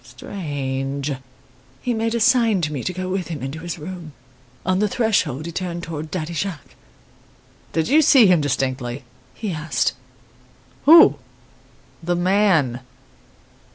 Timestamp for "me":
2.73-2.83